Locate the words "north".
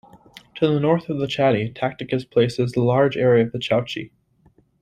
0.79-1.09